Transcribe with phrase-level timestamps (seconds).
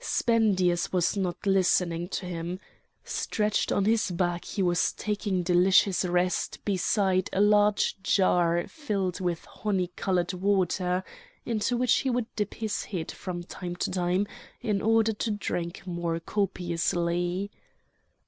[0.03, 2.59] Spendius was not listening to him.
[3.03, 9.45] Stretched on his back he was taking delicious rest beside a large jar filled with
[9.45, 11.03] honey coloured water,
[11.45, 14.25] into which he would dip his head from time to time
[14.59, 17.51] in order to drink more copiously.